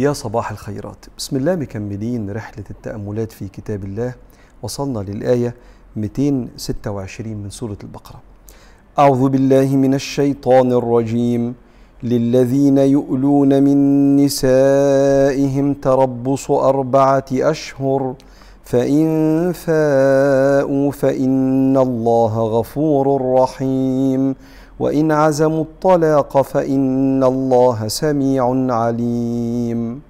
يا 0.00 0.12
صباح 0.12 0.50
الخيرات. 0.50 1.04
بسم 1.18 1.36
الله 1.36 1.54
مكملين 1.54 2.30
رحلة 2.30 2.64
التأملات 2.70 3.32
في 3.32 3.48
كتاب 3.48 3.84
الله. 3.84 4.12
وصلنا 4.62 4.98
للآية 4.98 5.54
226 5.96 7.36
من 7.36 7.50
سورة 7.50 7.76
البقرة. 7.82 8.20
أعوذ 8.98 9.28
بالله 9.28 9.76
من 9.76 9.94
الشيطان 9.94 10.72
الرجيم. 10.72 11.54
للذين 12.02 12.78
يؤلون 12.78 13.62
من 13.62 13.76
نسائهم 14.16 15.74
تربص 15.74 16.50
أربعة 16.50 17.28
أشهر 17.32 18.14
فإن 18.70 19.52
فاءوا 19.52 20.90
فإن 20.90 21.76
الله 21.76 22.38
غفور 22.38 23.34
رحيم. 23.40 24.34
وإن 24.78 25.12
عزموا 25.12 25.62
الطلاق 25.62 26.42
فإن 26.42 27.24
الله 27.24 27.88
سميع 27.88 28.72
عليم. 28.74 30.02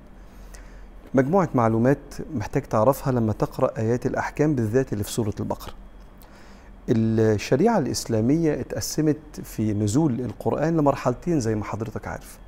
مجموعة 1.14 1.48
معلومات 1.54 1.98
محتاج 2.34 2.62
تعرفها 2.62 3.12
لما 3.12 3.32
تقرأ 3.32 3.70
آيات 3.78 4.06
الأحكام 4.06 4.54
بالذات 4.54 4.92
اللي 4.92 5.04
في 5.04 5.12
سورة 5.12 5.34
البقرة. 5.40 5.72
الشريعة 6.88 7.78
الإسلامية 7.78 8.60
اتقسمت 8.60 9.40
في 9.42 9.72
نزول 9.72 10.20
القرآن 10.20 10.76
لمرحلتين 10.76 11.40
زي 11.40 11.54
ما 11.54 11.64
حضرتك 11.64 12.08
عارف. 12.08 12.38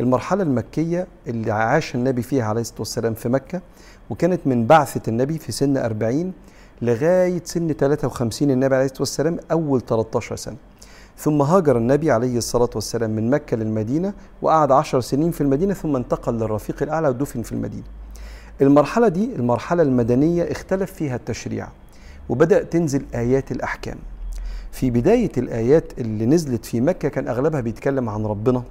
المرحلة 0.00 0.42
المكية 0.42 1.06
اللي 1.26 1.50
عاش 1.50 1.94
النبي 1.94 2.22
فيها 2.22 2.44
عليه 2.44 2.60
الصلاة 2.60 2.78
والسلام 2.78 3.14
في 3.14 3.28
مكة 3.28 3.60
وكانت 4.10 4.40
من 4.46 4.66
بعثة 4.66 5.02
النبي 5.08 5.38
في 5.38 5.52
سن 5.52 5.76
40 5.76 6.32
لغاية 6.82 7.42
سن 7.44 7.72
53 7.72 8.50
النبي 8.50 8.74
عليه 8.74 8.84
الصلاة 8.84 9.00
والسلام 9.00 9.36
أول 9.52 9.80
13 9.80 10.36
سنة. 10.36 10.56
ثم 11.16 11.42
هاجر 11.42 11.76
النبي 11.78 12.10
عليه 12.10 12.38
الصلاة 12.38 12.70
والسلام 12.74 13.10
من 13.10 13.30
مكة 13.30 13.56
للمدينة 13.56 14.12
وقعد 14.42 14.72
عشر 14.72 15.00
سنين 15.00 15.30
في 15.30 15.40
المدينة 15.40 15.74
ثم 15.74 15.96
انتقل 15.96 16.34
للرفيق 16.34 16.82
الأعلى 16.82 17.08
ودفن 17.08 17.42
في 17.42 17.52
المدينة. 17.52 17.84
المرحلة 18.62 19.08
دي 19.08 19.34
المرحلة 19.36 19.82
المدنية 19.82 20.42
اختلف 20.52 20.92
فيها 20.92 21.16
التشريع 21.16 21.68
وبدأ 22.28 22.62
تنزل 22.62 23.04
آيات 23.14 23.52
الأحكام. 23.52 23.98
في 24.72 24.90
بداية 24.90 25.32
الآيات 25.38 25.92
اللي 25.98 26.26
نزلت 26.26 26.64
في 26.64 26.80
مكة 26.80 27.08
كان 27.08 27.28
أغلبها 27.28 27.60
بيتكلم 27.60 28.08
عن 28.08 28.26
ربنا 28.26 28.62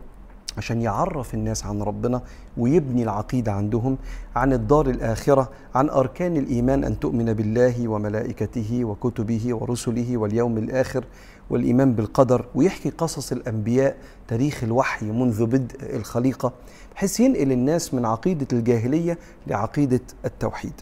عشان 0.57 0.81
يعرف 0.81 1.33
الناس 1.33 1.65
عن 1.65 1.81
ربنا 1.81 2.21
ويبني 2.57 3.03
العقيدة 3.03 3.51
عندهم 3.51 3.97
عن 4.35 4.53
الدار 4.53 4.89
الآخرة 4.89 5.49
عن 5.75 5.89
أركان 5.89 6.37
الإيمان 6.37 6.83
أن 6.83 6.99
تؤمن 6.99 7.33
بالله 7.33 7.87
وملائكته 7.87 8.85
وكتبه 8.85 9.55
ورسله 9.55 10.17
واليوم 10.17 10.57
الآخر 10.57 11.03
والإيمان 11.49 11.93
بالقدر. 11.93 12.45
ويحكي 12.55 12.89
قصص 12.89 13.31
الأنبياء 13.31 13.97
تاريخ 14.27 14.63
الوحي 14.63 15.05
منذ 15.05 15.45
بدء 15.45 15.95
الخليقة 15.95 16.53
بحيث 16.95 17.19
ينقل 17.19 17.51
الناس 17.51 17.93
من 17.93 18.05
عقيدة 18.05 18.47
الجاهلية 18.53 19.17
لعقيدة 19.47 20.01
التوحيد. 20.25 20.73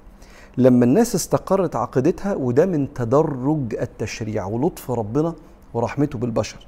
لما 0.58 0.86
الناس 0.86 1.16
استقرت 1.16 1.76
عقيدتها 1.76 2.36
وده 2.36 2.66
من 2.66 2.94
تدرج 2.94 3.76
التشريع 3.82 4.46
ولطف 4.46 4.92
ربنا 4.92 5.34
ورحمته 5.74 6.20
بالبشر 6.20 6.68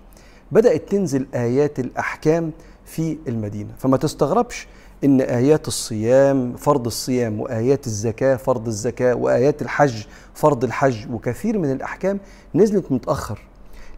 بدأت 0.52 0.90
تنزل 0.92 1.26
آيات 1.36 1.80
الأحكام 1.80 2.52
في 2.88 3.18
المدينة. 3.28 3.70
فما 3.78 3.98
تستغربش 3.98 4.68
إن 5.04 5.22
آيات 5.22 5.68
الصيام 5.68 6.56
فرض 6.56 6.86
الصيام 6.86 7.42
وآيات 7.42 7.88
الزكاة 7.88 8.36
فرض 8.36 8.68
الزكاة 8.68 9.16
وآيات 9.16 9.62
الحج 9.62 10.04
فرض 10.34 10.64
الحج 10.64 11.12
وكثير 11.12 11.58
من 11.58 11.72
الأحكام 11.72 12.20
نزلت 12.56 12.92
متأخر. 12.92 13.40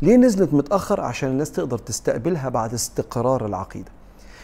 ليه 0.02 0.16
نزلت 0.16 0.54
متأخر؟ 0.54 1.02
عشان 1.02 1.30
الناس 1.30 1.52
تقدر 1.52 1.78
تستقبلها 1.78 2.50
بعد 2.50 2.74
استقرار 2.74 3.46
العقيدة. 3.46 3.92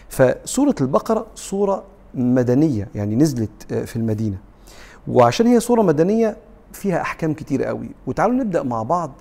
فسورة 0.09 0.75
البقرة 0.81 1.25
سورة 1.35 1.83
مدنية 2.13 2.87
يعني 2.95 3.15
نزلت 3.15 3.73
في 3.73 3.95
المدينة. 3.95 4.37
وعشان 5.07 5.47
هي 5.47 5.59
سورة 5.59 5.81
مدنية 5.81 6.37
فيها 6.73 7.01
أحكام 7.01 7.33
كتير 7.33 7.63
قوي. 7.63 7.89
وتعالوا 8.07 8.35
نبدأ 8.35 8.63
مع 8.63 8.83
بعض 8.83 9.11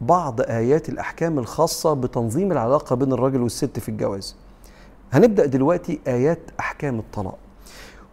بعض 0.00 0.40
آيات 0.40 0.88
الأحكام 0.88 1.38
الخاصة 1.38 1.94
بتنظيم 1.94 2.52
العلاقة 2.52 2.96
بين 2.96 3.12
الراجل 3.12 3.40
والست 3.42 3.78
في 3.78 3.88
الجواز. 3.88 4.36
هنبدأ 5.12 5.46
دلوقتي 5.46 6.00
آيات 6.06 6.38
أحكام 6.60 6.98
الطلاق. 6.98 7.38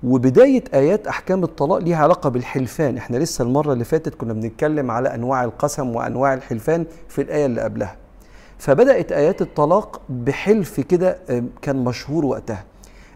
وبداية 0.03 0.63
آيات 0.73 1.07
أحكام 1.07 1.43
الطلاق 1.43 1.77
ليها 1.77 1.97
علاقة 1.97 2.29
بالحلفان. 2.29 2.97
إحنا 2.97 3.17
لسه 3.17 3.43
المرة 3.43 3.73
اللي 3.73 3.83
فاتت 3.83 4.15
كنا 4.15 4.33
بنتكلم 4.33 4.91
على 4.91 5.15
أنواع 5.15 5.43
القسم 5.43 5.95
وأنواع 5.95 6.33
الحلفان 6.33 6.85
في 7.07 7.21
الآية 7.21 7.45
اللي 7.45 7.61
قبلها. 7.61 7.95
فبدأت 8.57 9.11
آيات 9.11 9.41
الطلاق 9.41 10.01
بحلف 10.09 10.79
كده 10.79 11.19
كان 11.61 11.83
مشهور 11.83 12.25
وقتها. 12.25 12.63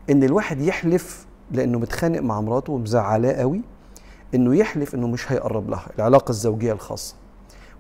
إن 0.10 0.24
الواحد 0.24 0.62
يحلف 0.62 1.26
لأنه 1.52 1.80
متخانق 1.80 2.20
مع 2.20 2.42
مراته 2.42 2.74
ومزعلاه 2.74 3.34
قوي 3.34 3.62
إنه 4.36 4.56
يحلف 4.56 4.96
إنه 4.96 5.08
مش 5.08 5.32
هيقرب 5.32 5.70
لها 5.70 5.88
العلاقة 5.98 6.30
الزوجية 6.30 6.74
الخاصة. 6.74 7.16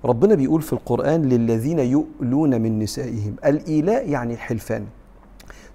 ربنا 0.05 0.35
بيقول 0.35 0.61
في 0.61 0.73
القرآن 0.73 1.21
للذين 1.21 1.79
يؤلون 1.79 2.61
من 2.61 2.79
نسائهم 2.79 3.35
الإيلاء 3.45 4.09
يعني 4.09 4.33
الحلفان. 4.33 4.85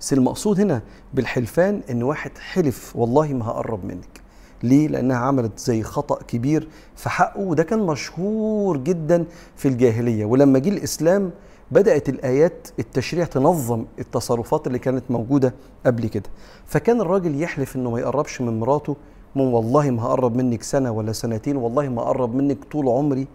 بس 0.01 0.13
المقصود 0.13 0.61
هنا 0.61 0.83
بالحلفان 1.15 1.81
إن 1.91 2.03
واحد 2.03 2.39
حلف 2.39 2.97
والله 2.97 3.33
ما 3.33 3.47
هقرب 3.47 3.85
منك. 3.85 4.21
ليه؟ 4.63 4.89
لأنها 4.89 5.17
عملت 5.17 5.59
زي 5.59 5.83
خطأ 5.83 6.19
كبير 6.23 6.69
في 6.97 7.09
حقه 7.09 7.41
وده 7.41 7.63
كان 7.63 7.79
مشهور 7.79 8.77
جدا 8.77 9.25
في 9.57 9.69
الجاهلية. 9.69 10.25
ولما 10.25 10.59
جه 10.59 10.69
الإسلام 10.69 11.31
بدأت 11.71 12.09
الآيات 12.09 12.69
التشريع 12.79 13.25
تنظم 13.25 13.85
التصرفات 13.99 14.67
اللي 14.67 14.79
كانت 14.79 15.11
موجودة 15.11 15.55
قبل 15.87 16.07
كده. 16.07 16.31
فكان 16.67 17.01
الراجل 17.01 17.43
يحلف 17.43 17.77
إنه 17.77 17.91
ما 17.91 18.01
يقربش 18.01 18.41
من 18.41 18.61
مراته 18.61 18.97
من 19.35 19.47
والله 19.47 19.91
ما 19.91 20.03
هقرب 20.03 20.37
منك 20.37 20.63
سنة 20.63 20.91
ولا 20.91 21.13
سنتين 21.13 21.57
والله 21.57 21.89
ما 21.89 22.03
اقرب 22.03 22.35
منك 22.35 22.65
طول 22.65 22.89
عمري. 22.89 23.27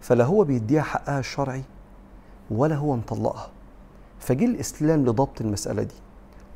فلا 0.00 0.24
هو 0.24 0.44
بيديها 0.44 0.82
حقها 0.82 1.18
الشرعي 1.18 1.62
ولا 2.50 2.74
هو 2.76 2.96
مطلقها. 2.96 3.50
فجه 4.22 4.44
الإسلام 4.44 5.02
لضبط 5.02 5.40
المسألة 5.40 5.82
دي. 5.82 5.94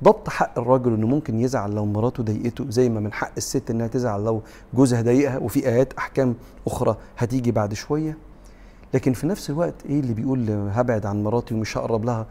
ضبط 0.04 0.28
حق 0.28 0.59
الراجل 0.59 0.94
إنه 0.94 1.06
ممكن 1.06 1.41
يزعل 1.41 1.71
لو 1.71 1.84
مراته 1.87 2.22
ضايقته 2.22 2.71
زي 2.71 2.88
ما 2.88 3.00
من 3.00 3.12
حق 3.12 3.32
الست 3.37 3.71
إنها 3.71 3.87
تزعل 3.87 4.25
لو 4.25 4.43
جوزها 4.75 5.03
ضايقها 5.03 5.38
وفي 5.38 5.69
آيات 5.69 5.93
أحكام 5.93 6.34
أخرى 6.66 6.97
هتيجي 7.19 7.53
بعد 7.53 7.75
شوية. 7.75 8.19
لكن 8.94 9.12
في 9.12 9.27
نفس 9.27 9.50
الوقت 9.50 9.75
إيه 9.88 10.00
اللي 10.00 10.15
بيقول 10.15 10.50
هبعد 10.50 11.06
عن 11.06 11.22
مراتي 11.22 11.54
ومش 11.54 11.78
هقرب 11.78 12.04
لها؟ 12.04 12.27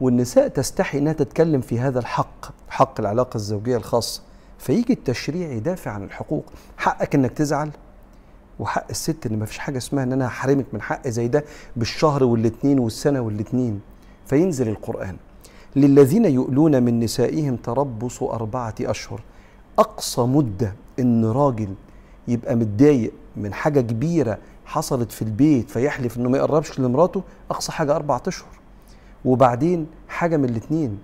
والنساء 0.00 0.48
تستحي 0.48 0.98
إنها 0.98 1.12
تتكلم 1.12 1.60
في 1.60 1.80
هذا 1.80 1.98
الحق 1.98 2.46
حق 2.68 3.00
العلاقة 3.00 3.36
الزوجية 3.36 3.76
الخاصه 3.76 4.22
فيجي 4.58 4.92
التشريع 4.92 5.52
يدافع 5.52 5.90
عن 5.90 6.02
الحقوق. 6.02 6.44
حقك 6.76 7.14
إنك 7.14 7.32
تزعل 7.32 7.70
وحق 8.58 8.86
الست 8.90 9.26
إن 9.26 9.38
ما 9.38 9.46
فيش 9.46 9.58
حاجة 9.58 9.78
اسمها 9.78 10.04
إن 10.04 10.12
أنا 10.12 10.26
هحرمك 10.26 10.66
من 10.72 10.82
حق 10.82 11.08
زي 11.08 11.28
ده 11.28 11.44
بالشهر 11.76 12.24
والاتنين 12.24 12.78
والسنة 12.78 13.20
والاتنين. 13.20 13.80
فينزل 14.26 14.68
القرآن. 14.68 15.16
للذين 15.76 16.24
يؤلون 16.24 16.82
من 16.82 17.00
نسائهم 17.00 17.56
تربص 17.56 18.22
أربعة 18.22 18.74
أشهر. 18.80 19.20
أقصى 19.78 20.20
مدة 20.20 20.72
إن 21.00 21.24
راجل 21.24 21.68
يبقى 22.28 22.56
متضايق 22.56 23.12
من 23.36 23.52
حاجة 23.54 23.80
كبيرة 23.80 24.38
حصلت 24.64 25.12
في 25.12 25.22
البيت 25.22 25.70
فيحلف 25.70 26.16
إنه 26.16 26.28
ما 26.28 26.38
يقربش 26.38 26.80
لمراته 26.80 27.22
أقصى 27.50 27.72
حاجة 27.72 27.96
أربعة 27.96 28.22
أشهر. 28.26 28.48
وبعدين 29.24 29.86
حاجة 30.08 30.36
من 30.36 30.44
الاتنين 30.44 30.98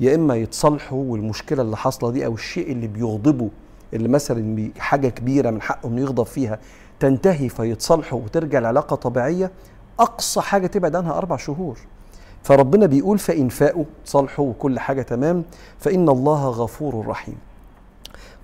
يا 0.00 0.14
إما 0.14 0.36
يتصالحوا 0.36 1.04
والمشكلة 1.04 1.62
اللي 1.62 1.76
حاصلة 1.76 2.10
دي 2.10 2.26
أو 2.26 2.34
الشيء 2.34 2.72
اللي 2.72 2.86
بيغضبه 2.86 3.48
اللي 3.94 4.08
مثلا 4.08 4.70
حاجة 4.78 5.08
كبيرة 5.08 5.50
من 5.50 5.62
حقه 5.62 5.88
إنه 5.88 6.00
يغضب 6.00 6.26
فيها 6.26 6.58
تنتهي 7.00 7.48
فيتصالحوا 7.48 8.20
وترجع 8.20 8.58
العلاقة 8.58 8.96
طبيعية 8.96 9.50
أقصى 10.00 10.40
حاجة 10.40 10.66
تبعد 10.66 10.96
عنها 10.96 11.18
أربع 11.18 11.36
شهور. 11.36 11.78
فربنا 12.42 12.86
بيقول 12.86 13.18
فإن 13.18 13.48
فاءوا 13.48 13.84
صلحوا 14.04 14.50
وكل 14.50 14.78
حاجة 14.78 15.02
تمام 15.02 15.44
فإن 15.78 16.08
الله 16.08 16.48
غفور 16.48 17.06
رحيم. 17.06 17.36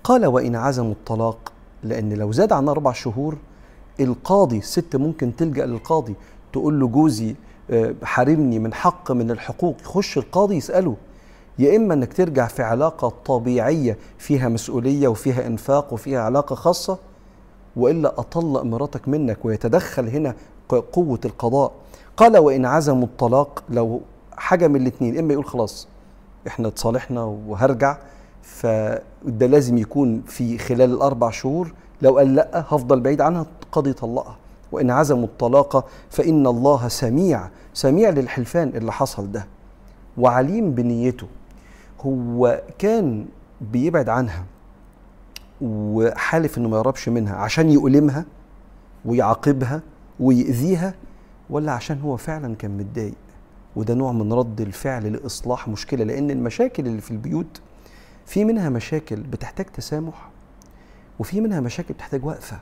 قال 0.05 0.27
وإن 0.27 0.57
عزموا 0.57 0.93
الطلاق 0.93 1.53
لأن 1.83 2.13
لو 2.13 2.33
زاد 2.33 2.53
عن 2.53 2.69
أربع 2.69 2.93
شهور 2.93 3.37
القاضي 4.01 4.59
الست 4.59 4.97
ممكن 4.97 5.37
تلجأ 5.37 5.67
للقاضي 5.67 6.15
تقول 6.53 6.81
له 6.81 6.87
جوزي 6.89 7.35
حارمني 8.03 8.59
من 8.59 8.75
حق 8.75 9.13
من 9.13 9.31
الحقوق. 9.31 9.77
يخش 9.81 10.19
القاضي 10.19 10.57
يسأله. 10.57 10.97
يا 11.59 11.77
إما 11.77 11.95
أنك 11.95 12.13
ترجع 12.13 12.47
في 12.47 12.63
علاقة 12.63 13.13
طبيعية 13.25 13.99
فيها 14.19 14.49
مسؤولية 14.49 15.09
وفيها 15.09 15.47
إنفاق 15.47 15.93
وفيها 15.93 16.21
علاقة 16.21 16.55
خاصة 16.55 16.99
وإلا 17.79 18.09
أطلق 18.21 18.63
مراتك 18.63 19.09
منك 19.09 19.45
ويتدخل 19.45 20.09
هنا 20.09 20.35
قوة 20.69 21.21
القضاء. 21.25 21.73
قال 22.17 22.39
وإن 22.39 22.67
عزموا 22.67 23.05
الطلاق 23.07 23.63
لو 23.71 24.01
حاجة 24.37 24.69
من 24.69 24.81
الاتنين 24.83 25.19
إما 25.19 25.33
يقول 25.33 25.45
خلاص 25.45 25.89
إحنا 26.47 26.69
اتصالحنا 26.69 27.25
وهرجع 27.25 27.97
فده 28.43 29.47
لازم 29.47 29.79
يكون 29.79 30.23
في 30.27 30.59
خلال 30.59 30.93
الأربع 30.95 31.31
شهور 31.31 31.73
لو 32.03 32.19
قال 32.19 32.35
لأ 32.35 32.65
هفضل 32.69 33.01
بعيد 33.01 33.21
عنها 33.21 33.47
قد 33.73 33.87
يطلقها 33.87 34.37
وإن 34.73 34.91
عزموا 34.91 35.25
الطلاق 35.25 35.89
فإن 36.11 36.47
الله 36.47 36.89
سميع 36.89 37.49
سميع 37.75 38.11
للحلفان 38.11 38.69
اللي 38.69 38.93
حصل 38.93 39.33
ده 39.33 39.47
وعليم 40.19 40.71
بنيته. 40.75 41.27
هو 42.01 42.63
كان 42.79 43.27
بيبعد 43.61 44.09
عنها. 44.09 44.45
وحالف 45.61 46.59
إنه 46.59 46.69
ما 46.69 46.77
يقربش 46.77 47.09
منها 47.09 47.37
عشان 47.37 47.71
يؤلمها 47.71 48.25
ويعاقبها 49.05 49.83
ويأذيها 50.21 50.95
ولا 51.51 51.73
عشان 51.73 52.01
هو 52.01 52.17
فعلا 52.17 52.55
كان 52.57 52.77
متضايق. 52.77 53.15
وده 53.77 53.95
نوع 53.95 54.13
من 54.13 54.33
رد 54.33 54.61
الفعل 54.61 55.13
لإصلاح 55.13 55.69
مشكلة 55.69 56.05
لأن 56.05 56.31
المشاكل 56.31 56.87
اللي 56.87 57.01
في 57.01 57.11
البيوت 57.11 57.61
في 58.27 58.45
منها 58.45 58.69
مشاكل 58.69 59.17
بتحتاج 59.21 59.67
تسامح 59.67 60.29
وفي 61.19 61.41
منها 61.41 61.61
مشاكل 61.61 61.95
بتحتاج 61.95 62.25
وقفة 62.25 62.59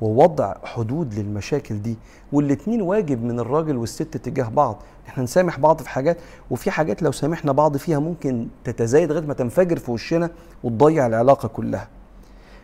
ووضع 0.00 0.54
حدود 0.64 1.14
للمشاكل 1.14 1.82
دي. 1.82 1.96
والاتنين 2.32 2.82
واجب 2.82 3.24
من 3.24 3.40
الراجل 3.40 3.76
والست 3.76 4.02
تجاه 4.16 4.48
بعض. 4.48 4.82
إحنا 5.08 5.24
نسامح 5.24 5.58
بعض 5.58 5.82
في 5.82 5.88
حاجات 5.88 6.16
وفي 6.50 6.70
حاجات 6.70 7.02
لو 7.02 7.12
سامحنا 7.12 7.52
بعض 7.52 7.76
فيها 7.76 7.98
ممكن 7.98 8.48
تتزايد 8.64 9.12
لغاية 9.12 9.26
ما 9.26 9.34
تنفجر 9.34 9.78
في 9.78 9.90
وشنا 9.90 10.30
وتضيع 10.64 11.06
العلاقة 11.06 11.48
كلها. 11.48 11.88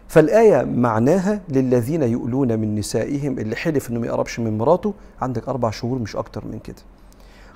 فالآية 0.08 0.64
معناها 0.64 1.40
للذين 1.48 2.02
يؤلون 2.02 2.58
من 2.58 2.74
نسائهم 2.74 3.38
اللي 3.38 3.56
حلف 3.56 3.90
إنه 3.90 4.00
ما 4.00 4.06
يقربش 4.06 4.40
من 4.40 4.58
مراته 4.58 4.94
عندك 5.20 5.48
أربع 5.48 5.70
شهور 5.70 5.98
مش 5.98 6.16
أكتر 6.16 6.44
من 6.44 6.58
كده. 6.58 6.82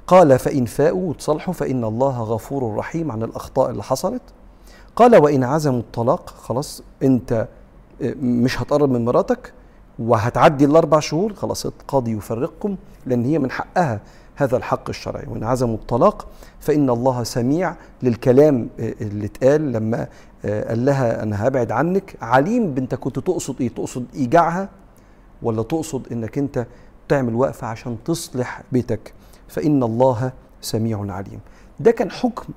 قال 0.07 0.39
فإن 0.39 0.65
فاءوا 0.65 1.11
وتصلحوا 1.11 1.55
فإن 1.55 1.85
الله 1.85 2.23
غفور 2.23 2.77
رحيم 2.77 3.13
عن 3.13 3.23
الأخطاء 3.23 3.71
اللي 3.71 3.83
حصلت. 3.83 4.23
قال 4.97 5.17
وإن 5.17 5.45
عزموا 5.45 5.81
الطلاق 5.81 6.31
خلاص 6.31 6.83
أنت 7.03 7.49
مش 8.23 8.63
هتقرب 8.63 8.91
من 8.91 9.05
مراتك 9.05 9.53
وهتعدي 9.99 10.65
الأربع 10.65 11.01
شهور 11.01 11.35
خلاص 11.35 11.67
القاضي 11.67 12.13
يفرقكم 12.13 12.77
لأن 13.07 13.25
هي 13.25 13.39
من 13.39 13.51
حقها 13.51 14.01
هذا 14.43 14.57
الحق 14.57 14.89
الشرعي. 14.89 15.27
وإن 15.29 15.45
عزموا 15.45 15.75
الطلاق 15.75 16.27
فإن 16.61 16.91
الله 16.91 17.23
سميع 17.23 17.75
للكلام 18.03 18.69
اللي 18.79 19.27
اتقال 19.27 19.73
لما 19.73 20.07
قال 20.45 20.85
لها 20.85 21.23
أنا 21.23 21.47
هبعد 21.49 21.73
عنك. 21.73 22.17
عليم 22.23 22.75
بنت 22.75 22.95
كنت 22.95 23.19
تقصد 23.19 23.61
إيه؟ 23.61 23.69
تقصد 23.69 24.07
إيجاعها 24.15 24.69
ولا 25.43 25.63
تقصد 25.63 26.13
إنك 26.13 26.39
أنت 26.39 26.67
تعمل 27.09 27.35
وقفة 27.35 27.67
عشان 27.67 27.97
تصلح 28.05 28.63
بيتك؟ 28.73 29.13
فإن 29.49 29.83
الله 29.83 30.33
سميع 30.61 31.13
عليم. 31.13 31.41
ده 31.81 31.91
كان 31.91 32.11
حكم. 32.11 32.53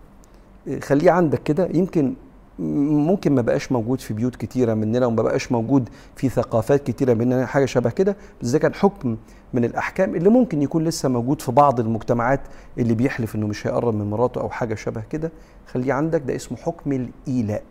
خليه 0.82 1.12
عندك 1.12 1.44
كده. 1.44 1.70
يمكن 1.74 2.14
ممكن 2.60 3.36
ما 3.36 3.42
بقاش 3.42 3.72
موجود 3.72 4.00
في 4.02 4.14
بيوت 4.14 4.36
كتيرة 4.36 4.74
مننا 4.74 5.06
وما 5.06 5.24
بقاش 5.24 5.52
موجود 5.52 5.90
في 6.16 6.30
ثقافات 6.30 6.84
كتيرة 6.88 7.14
مننا 7.14 7.46
حاجة 7.46 7.66
شبه 7.66 7.90
كده. 7.90 8.16
بس 8.42 8.50
ده 8.50 8.60
كان 8.60 8.74
حكم 8.74 9.18
من 9.54 9.66
الأحكام 9.66 10.16
اللي 10.16 10.30
ممكن 10.30 10.62
يكون 10.62 10.84
لسه 10.84 11.10
موجود 11.10 11.42
في 11.42 11.52
بعض 11.52 11.80
المجتمعات 11.80 12.42
اللي 12.78 12.94
بيحلف 12.94 13.36
إنه 13.36 13.48
مش 13.48 13.68
هيقرب 13.68 13.96
من 13.96 14.10
مراته 14.10 14.42
أو 14.42 14.50
حاجة 14.50 14.76
شبه 14.76 15.02
كده. 15.10 15.32
خليه 15.68 15.94
عندك 15.94 16.22
ده 16.22 16.36
اسمه 16.36 16.58
حكم 16.58 16.92
الإيلاء 16.92 17.64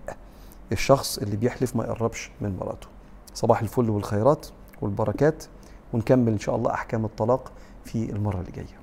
الشخص 0.72 1.18
اللي 1.18 1.36
بيحلف 1.36 1.76
ما 1.76 1.84
يقربش 1.84 2.30
من 2.40 2.56
مراته. 2.60 2.86
صباح 3.34 3.60
الفل 3.60 3.90
والخيرات 3.90 4.46
والبركات 4.82 5.44
ونكمل 5.92 6.32
إن 6.32 6.38
شاء 6.38 6.56
الله 6.56 6.70
أحكام 6.74 7.04
الطلاق 7.04 7.52
في 7.84 8.10
المرة 8.10 8.40
اللي 8.40 8.52
جاية. 8.52 8.81